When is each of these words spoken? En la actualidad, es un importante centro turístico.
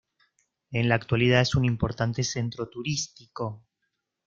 En 0.71 0.89
la 0.89 0.95
actualidad, 0.95 1.41
es 1.41 1.53
un 1.53 1.63
importante 1.63 2.23
centro 2.23 2.67
turístico. 2.67 3.67